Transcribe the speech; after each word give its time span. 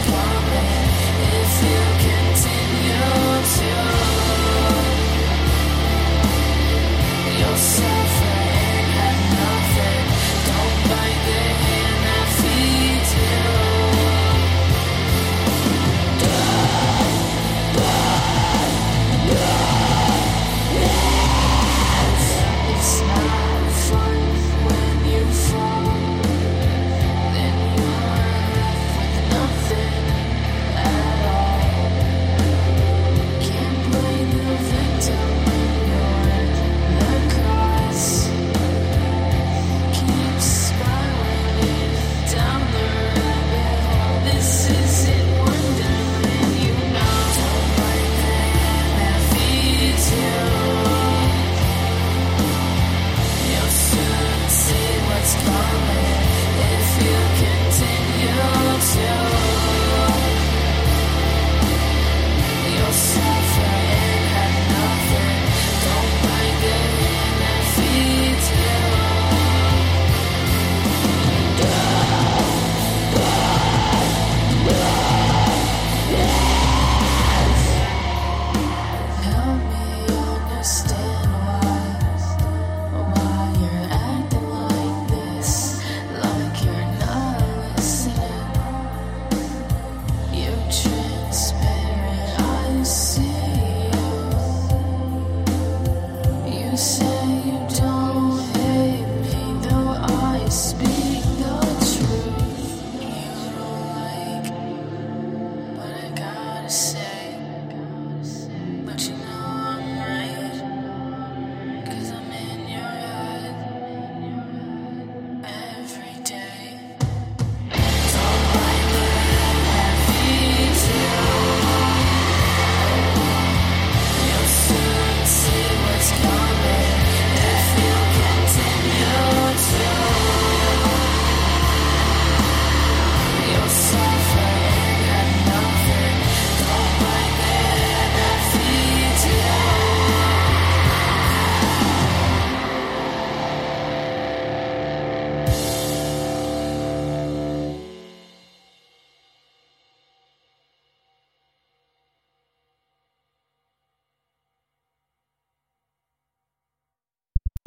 histoire. 0.00 0.29
stay. 80.70 80.99